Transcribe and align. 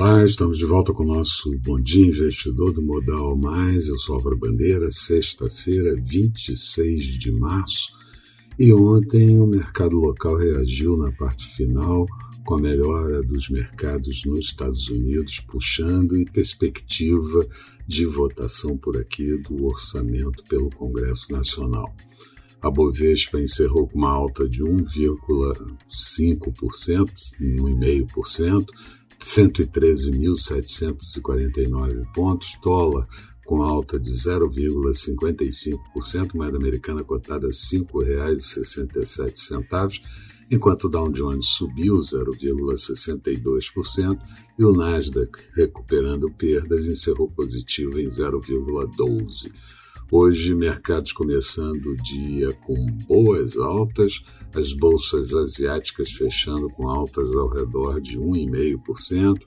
Olá, 0.00 0.24
estamos 0.24 0.56
de 0.56 0.64
volta 0.64 0.94
com 0.94 1.02
o 1.02 1.14
nosso 1.14 1.54
Bom 1.58 1.78
Dia 1.78 2.06
Investidor 2.06 2.72
do 2.72 2.80
Modal 2.80 3.36
Mais. 3.36 3.86
Eu 3.86 3.98
sou 3.98 4.14
Álvaro 4.14 4.34
Bandeira, 4.34 4.90
sexta-feira, 4.90 5.94
26 5.94 7.18
de 7.18 7.30
março. 7.30 7.92
E 8.58 8.72
ontem 8.72 9.38
o 9.38 9.46
mercado 9.46 9.98
local 9.98 10.38
reagiu 10.38 10.96
na 10.96 11.12
parte 11.12 11.46
final 11.54 12.06
com 12.46 12.54
a 12.54 12.58
melhora 12.58 13.22
dos 13.22 13.50
mercados 13.50 14.24
nos 14.24 14.46
Estados 14.46 14.88
Unidos, 14.88 15.38
puxando 15.40 16.16
e 16.16 16.24
perspectiva 16.24 17.46
de 17.86 18.06
votação 18.06 18.78
por 18.78 18.96
aqui 18.96 19.36
do 19.42 19.66
orçamento 19.66 20.42
pelo 20.44 20.70
Congresso 20.70 21.30
Nacional. 21.30 21.94
A 22.62 22.70
Bovespa 22.70 23.38
encerrou 23.38 23.86
com 23.86 23.98
uma 23.98 24.12
alta 24.12 24.48
de 24.48 24.62
1,5%, 24.62 27.10
1,5%, 27.38 28.66
113.749 29.20 32.12
pontos, 32.14 32.56
dólar 32.62 33.08
com 33.44 33.62
alta 33.62 33.98
de 33.98 34.10
0,55%, 34.10 36.34
moeda 36.34 36.56
americana 36.56 37.02
cotada 37.02 37.46
a 37.46 37.50
R$ 37.50 37.54
5,67, 37.54 40.00
enquanto 40.50 40.84
o 40.84 40.88
Dow 40.88 41.10
Jones 41.10 41.46
subiu 41.46 41.96
0,62% 41.96 44.20
e 44.58 44.64
o 44.64 44.72
Nasdaq, 44.72 45.38
recuperando 45.54 46.30
perdas, 46.30 46.86
encerrou 46.86 47.28
positivo 47.28 47.98
em 47.98 48.06
0,12%. 48.06 49.52
Hoje, 50.12 50.56
mercados 50.56 51.12
começando 51.12 51.86
o 51.86 51.96
dia 51.96 52.52
com 52.66 52.74
boas 53.06 53.56
altas, 53.56 54.24
as 54.52 54.72
bolsas 54.72 55.32
asiáticas 55.32 56.10
fechando 56.10 56.68
com 56.68 56.88
altas 56.88 57.30
ao 57.36 57.48
redor 57.48 58.00
de 58.00 58.18
1,5%, 58.18 59.38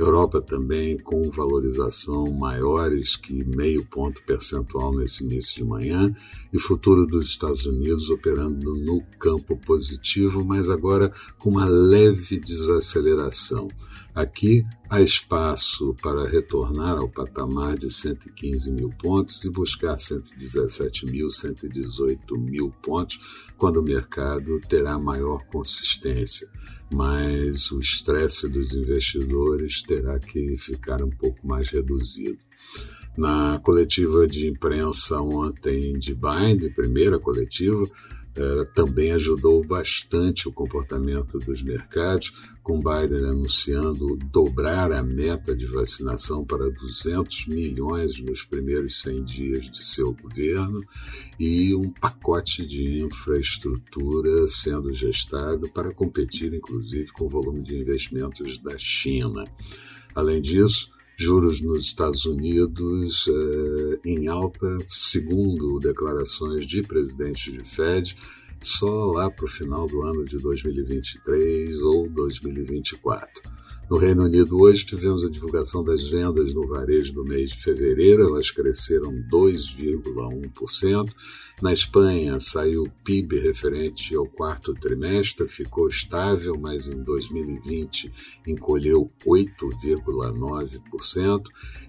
Europa 0.00 0.40
também 0.40 0.98
com 0.98 1.30
valorização 1.30 2.32
maiores 2.32 3.16
que 3.16 3.44
meio 3.44 3.84
ponto 3.84 4.22
percentual 4.22 4.96
nesse 4.96 5.22
início 5.24 5.56
de 5.56 5.64
manhã, 5.64 6.14
e 6.52 6.58
futuro 6.58 7.06
dos 7.06 7.26
Estados 7.26 7.66
Unidos 7.66 8.08
operando 8.08 8.74
no 8.76 9.02
campo 9.18 9.56
positivo, 9.56 10.44
mas 10.44 10.70
agora 10.70 11.12
com 11.38 11.50
uma 11.50 11.66
leve 11.66 12.40
desaceleração. 12.40 13.68
Aqui 14.14 14.64
há 14.88 15.00
espaço 15.00 15.94
para 16.02 16.26
retornar 16.26 16.98
ao 16.98 17.08
patamar 17.08 17.76
de 17.76 17.90
115 17.90 18.72
mil 18.72 18.90
pontos 18.90 19.44
e 19.44 19.50
buscar 19.50 19.98
117 19.98 21.06
mil, 21.06 21.30
118 21.30 22.36
mil 22.36 22.72
pontos, 22.82 23.20
quando 23.60 23.76
o 23.76 23.82
mercado 23.82 24.58
terá 24.66 24.98
maior 24.98 25.44
consistência. 25.44 26.48
Mas 26.90 27.70
o 27.70 27.78
estresse 27.78 28.48
dos 28.48 28.74
investidores 28.74 29.82
terá 29.82 30.18
que 30.18 30.56
ficar 30.56 31.02
um 31.02 31.10
pouco 31.10 31.46
mais 31.46 31.68
reduzido. 31.68 32.38
Na 33.16 33.60
coletiva 33.62 34.26
de 34.26 34.48
imprensa 34.48 35.20
ontem 35.20 35.98
de 35.98 36.14
Bind, 36.14 36.74
primeira 36.74 37.18
coletiva, 37.18 37.86
eh, 38.36 38.64
também 38.74 39.12
ajudou 39.12 39.64
bastante 39.64 40.48
o 40.48 40.52
comportamento 40.52 41.38
dos 41.38 41.62
mercados, 41.62 42.32
com 42.62 42.78
Biden 42.78 43.28
anunciando 43.28 44.16
dobrar 44.16 44.92
a 44.92 45.02
meta 45.02 45.54
de 45.56 45.66
vacinação 45.66 46.44
para 46.44 46.70
200 46.70 47.48
milhões 47.48 48.20
nos 48.20 48.44
primeiros 48.44 49.00
100 49.00 49.24
dias 49.24 49.70
de 49.70 49.82
seu 49.82 50.12
governo 50.12 50.84
e 51.38 51.74
um 51.74 51.90
pacote 51.90 52.64
de 52.64 53.00
infraestrutura 53.00 54.46
sendo 54.46 54.94
gestado 54.94 55.68
para 55.70 55.92
competir, 55.92 56.54
inclusive, 56.54 57.08
com 57.08 57.24
o 57.24 57.30
volume 57.30 57.62
de 57.62 57.76
investimentos 57.76 58.58
da 58.58 58.78
China. 58.78 59.44
Além 60.14 60.40
disso, 60.40 60.90
juros 61.20 61.60
nos 61.60 61.82
Estados 61.84 62.24
Unidos 62.24 63.28
eh, 63.28 64.00
em 64.06 64.26
alta, 64.26 64.78
segundo 64.86 65.78
declarações 65.78 66.66
de 66.66 66.82
presidente 66.82 67.52
de 67.52 67.62
Fed, 67.62 68.16
só 68.58 69.12
lá 69.12 69.30
para 69.30 69.44
o 69.44 69.48
final 69.48 69.86
do 69.86 70.00
ano 70.02 70.24
de 70.24 70.38
2023 70.38 71.78
ou 71.82 72.08
2024. 72.08 73.59
No 73.90 73.98
Reino 73.98 74.22
Unido, 74.22 74.58
hoje 74.60 74.86
tivemos 74.86 75.24
a 75.24 75.28
divulgação 75.28 75.82
das 75.82 76.08
vendas 76.08 76.54
no 76.54 76.64
varejo 76.64 77.12
do 77.12 77.24
mês 77.24 77.50
de 77.50 77.60
fevereiro, 77.60 78.22
elas 78.22 78.48
cresceram 78.48 79.12
2,1%. 79.28 81.12
Na 81.60 81.72
Espanha, 81.72 82.38
saiu 82.38 82.84
o 82.84 82.90
PIB 83.04 83.40
referente 83.40 84.14
ao 84.14 84.26
quarto 84.26 84.72
trimestre, 84.74 85.48
ficou 85.48 85.88
estável, 85.88 86.56
mas 86.56 86.86
em 86.86 87.02
2020 87.02 88.12
encolheu 88.46 89.10
8,9%. 89.26 91.42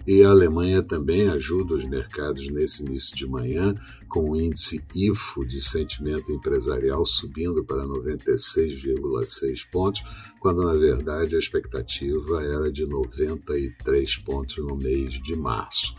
E 0.04 0.24
a 0.24 0.30
Alemanha 0.30 0.82
também 0.82 1.28
ajuda 1.28 1.74
os 1.74 1.88
mercados 1.88 2.48
nesse 2.48 2.82
início 2.82 3.16
de 3.16 3.28
manhã, 3.28 3.76
com 4.08 4.30
o 4.30 4.36
índice 4.36 4.82
IFO 4.94 5.46
de 5.46 5.62
sentimento 5.62 6.32
empresarial 6.32 7.06
subindo 7.06 7.64
para 7.64 7.86
96,6 7.86 9.70
pontos, 9.70 10.02
quando 10.40 10.64
na 10.64 10.74
verdade 10.74 11.36
a 11.36 11.38
expectativa 11.38 11.91
era 12.00 12.70
de 12.70 12.86
93 12.86 14.16
pontos 14.18 14.56
no 14.58 14.76
mês 14.76 15.14
de 15.22 15.36
março. 15.36 15.94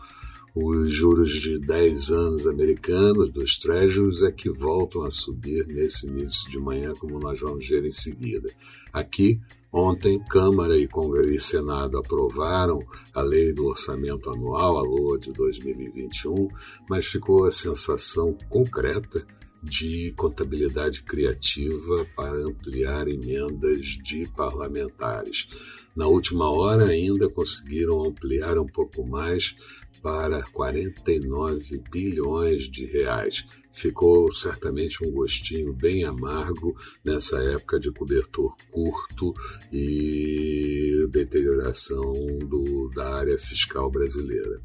Os 0.56 0.94
juros 0.94 1.32
de 1.32 1.58
10 1.58 2.12
anos 2.12 2.48
americanos 2.48 3.30
dos 3.30 3.58
Treasuries 3.58 4.22
é 4.22 4.32
que 4.32 4.50
voltam 4.50 5.04
a 5.04 5.10
subir 5.10 5.66
nesse 5.68 6.08
início 6.08 6.50
de 6.50 6.60
manhã, 6.60 6.94
como 6.94 7.20
nós 7.20 7.40
vamos 7.40 7.68
ver 7.68 7.84
em 7.84 7.90
seguida. 7.90 8.54
Aqui, 8.92 9.42
ontem, 9.72 10.24
Câmara 10.30 10.78
e 10.78 10.88
Congresso 10.88 11.34
e 11.34 11.40
Senado 11.40 11.98
aprovaram 11.98 12.80
a 13.14 13.22
lei 13.22 13.52
do 13.52 13.66
orçamento 13.66 14.30
anual, 14.30 14.78
a 14.78 14.84
LOA 14.84 15.18
de 15.18 15.32
2021, 15.32 16.48
mas 16.88 17.08
ficou 17.08 17.46
a 17.46 17.52
sensação 17.52 18.38
concreta 18.48 19.26
de 19.64 20.14
contabilidade 20.18 21.02
criativa 21.04 22.06
para 22.16 22.36
ampliar 22.36 23.08
emendas 23.08 23.98
de 24.04 24.28
parlamentares. 24.36 25.48
Na 25.96 26.08
última 26.08 26.50
hora, 26.52 26.86
ainda 26.86 27.30
conseguiram 27.30 28.04
ampliar 28.04 28.58
um 28.58 28.68
pouco 28.68 29.06
mais 29.06 29.56
para 30.02 30.44
49 30.52 31.82
bilhões 31.90 32.70
de 32.70 32.86
reais. 32.86 33.46
Ficou 33.72 34.32
certamente 34.32 35.04
um 35.04 35.10
gostinho 35.10 35.74
bem 35.74 36.04
amargo 36.04 36.76
nessa 37.04 37.42
época 37.42 37.80
de 37.80 37.90
cobertor 37.92 38.56
curto 38.70 39.34
e 39.72 41.08
deterioração 41.10 42.14
do, 42.40 42.90
da 42.94 43.16
área 43.16 43.40
fiscal 43.40 43.90
brasileira. 43.90 44.62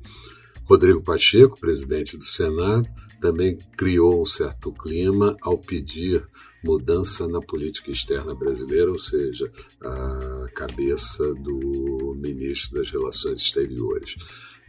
Rodrigo 0.65 1.03
Pacheco, 1.03 1.59
presidente 1.59 2.17
do 2.17 2.25
Senado, 2.25 2.87
também 3.21 3.59
criou 3.77 4.23
um 4.23 4.27
certo 4.27 4.73
clima 4.73 5.37
ao 5.43 5.59
pedir 5.59 6.27
mudança 6.63 7.27
na 7.29 7.41
política 7.41 7.91
externa 7.91 8.35
brasileira, 8.35 8.91
ou 8.91 8.99
seja, 8.99 9.51
a 9.81 10.47
cabeça 10.55 11.35
do 11.35 12.15
ministro 12.17 12.79
das 12.79 12.91
Relações 12.91 13.41
Exteriores. 13.41 14.17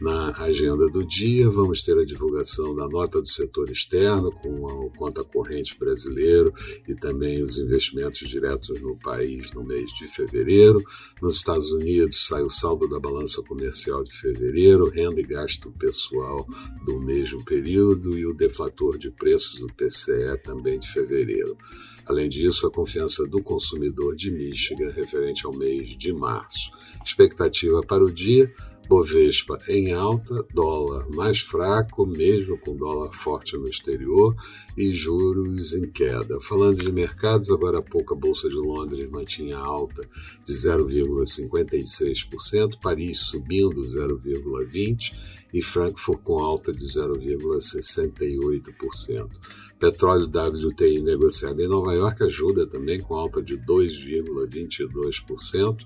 Na 0.00 0.30
agenda 0.30 0.88
do 0.88 1.04
dia, 1.04 1.46
vamos 1.50 1.82
ter 1.82 1.98
a 1.98 2.06
divulgação 2.06 2.74
da 2.74 2.88
nota 2.88 3.20
do 3.20 3.28
setor 3.28 3.70
externo, 3.70 4.32
com 4.32 4.64
o 4.64 4.90
conta 4.96 5.22
corrente 5.22 5.78
brasileiro 5.78 6.54
e 6.88 6.94
também 6.94 7.42
os 7.42 7.58
investimentos 7.58 8.26
diretos 8.26 8.80
no 8.80 8.96
país 8.96 9.52
no 9.52 9.62
mês 9.62 9.92
de 9.92 10.08
fevereiro. 10.08 10.82
Nos 11.20 11.36
Estados 11.36 11.70
Unidos, 11.70 12.26
sai 12.26 12.42
o 12.42 12.48
saldo 12.48 12.88
da 12.88 12.98
balança 12.98 13.42
comercial 13.42 14.02
de 14.02 14.18
fevereiro, 14.18 14.88
renda 14.88 15.20
e 15.20 15.26
gasto 15.26 15.70
pessoal 15.72 16.48
do 16.86 16.98
mesmo 16.98 17.44
período 17.44 18.16
e 18.16 18.24
o 18.24 18.32
deflator 18.32 18.96
de 18.96 19.10
preços, 19.10 19.60
o 19.60 19.66
PCE, 19.66 20.38
também 20.42 20.78
de 20.78 20.90
fevereiro. 20.90 21.58
Além 22.06 22.28
disso, 22.28 22.66
a 22.66 22.70
confiança 22.70 23.26
do 23.26 23.42
consumidor 23.42 24.16
de 24.16 24.30
Michigan 24.30 24.90
referente 24.90 25.44
ao 25.44 25.52
mês 25.52 25.96
de 25.96 26.10
março. 26.10 26.70
Expectativa 27.04 27.82
para 27.82 28.02
o 28.02 28.10
dia 28.10 28.50
Bovespa 28.90 29.56
em 29.68 29.92
alta, 29.92 30.44
dólar 30.52 31.08
mais 31.10 31.38
fraco, 31.38 32.04
mesmo 32.04 32.58
com 32.58 32.74
dólar 32.74 33.12
forte 33.12 33.56
no 33.56 33.68
exterior, 33.68 34.34
e 34.76 34.90
juros 34.90 35.74
em 35.74 35.88
queda. 35.88 36.40
Falando 36.40 36.84
de 36.84 36.90
mercados, 36.90 37.50
agora 37.50 37.78
há 37.78 37.82
pouco 37.82 38.14
a 38.14 38.16
Bolsa 38.16 38.48
de 38.48 38.56
Londres 38.56 39.08
mantinha 39.08 39.58
alta 39.58 40.02
de 40.44 40.54
0,56%, 40.54 42.80
Paris 42.82 43.20
subindo 43.20 43.80
0,20% 43.80 45.14
e 45.54 45.62
Frankfurt 45.62 46.20
com 46.24 46.40
alta 46.40 46.72
de 46.72 46.84
0,68%. 46.84 49.30
Petróleo 49.78 50.26
WTI 50.26 51.00
negociado 51.00 51.62
em 51.62 51.68
Nova 51.68 51.94
York 51.94 52.24
ajuda 52.24 52.66
também 52.66 53.00
com 53.00 53.14
alta 53.14 53.40
de 53.40 53.56
2,22%. 53.56 55.76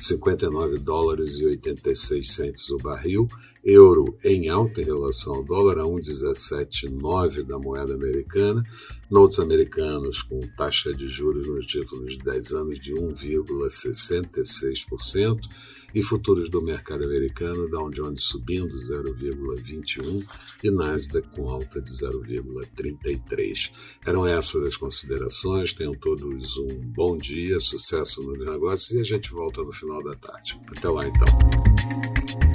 59 0.00 0.78
dólares 0.78 1.38
e 1.38 1.44
86 1.44 2.32
centos 2.32 2.70
o 2.70 2.78
barril, 2.78 3.28
euro 3.64 4.16
em 4.24 4.48
alta 4.48 4.80
em 4.80 4.84
relação 4.84 5.34
ao 5.34 5.44
dólar 5.44 5.78
a 5.78 5.86
1,179 5.86 7.42
da 7.42 7.58
moeda 7.58 7.92
americana, 7.94 8.62
notes 9.10 9.38
americanos 9.38 10.22
com 10.22 10.40
taxa 10.56 10.94
de 10.94 11.06
juros 11.08 11.46
nos 11.46 11.66
títulos 11.66 12.16
de 12.16 12.24
10 12.24 12.52
anos 12.52 12.78
de 12.78 12.94
1,66% 12.94 15.40
e 15.94 16.02
futuros 16.02 16.48
do 16.48 16.62
mercado 16.62 17.04
americano, 17.04 17.68
Dow 17.68 17.90
Jones 17.90 18.22
subindo 18.22 18.76
0,21 18.76 20.24
e 20.62 20.70
Nasdaq 20.70 21.28
com 21.34 21.50
alta 21.50 21.80
de 21.80 21.90
0,33. 21.90 23.72
Eram 24.06 24.26
essas 24.26 24.64
as 24.64 24.76
considerações, 24.76 25.72
tenham 25.72 25.92
todos 25.92 26.56
um 26.58 26.68
bom 26.68 27.16
dia, 27.16 27.58
sucesso 27.58 28.22
nos 28.22 28.38
negócios 28.38 28.90
e 28.92 29.00
a 29.00 29.04
gente 29.04 29.30
volta 29.30 29.62
no 29.62 29.72
final 29.72 29.89
da 29.98 30.14
tarde. 30.16 30.60
Até 30.76 30.88
lá 30.88 31.06
então. 31.06 32.49